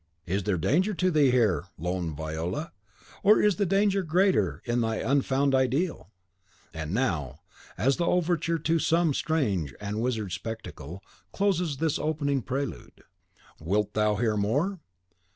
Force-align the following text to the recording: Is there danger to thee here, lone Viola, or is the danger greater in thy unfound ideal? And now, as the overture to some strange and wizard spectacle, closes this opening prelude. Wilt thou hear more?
Is 0.25 0.45
there 0.45 0.57
danger 0.57 0.95
to 0.95 1.11
thee 1.11 1.29
here, 1.29 1.65
lone 1.77 2.15
Viola, 2.15 2.71
or 3.21 3.39
is 3.39 3.57
the 3.57 3.67
danger 3.67 4.01
greater 4.01 4.59
in 4.65 4.81
thy 4.81 4.95
unfound 4.95 5.53
ideal? 5.53 6.09
And 6.73 6.91
now, 6.91 7.41
as 7.77 7.97
the 7.97 8.07
overture 8.07 8.57
to 8.57 8.79
some 8.79 9.13
strange 9.13 9.75
and 9.79 10.01
wizard 10.01 10.31
spectacle, 10.31 11.03
closes 11.31 11.77
this 11.77 11.99
opening 11.99 12.41
prelude. 12.41 13.03
Wilt 13.59 13.93
thou 13.93 14.15
hear 14.15 14.35
more? 14.35 14.79